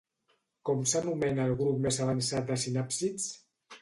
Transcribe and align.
Com 0.69 0.79
s'anomena 0.93 1.45
el 1.49 1.53
grup 1.59 1.85
més 1.85 1.99
avançat 2.07 2.49
de 2.51 2.59
sinàpsids? 2.67 3.29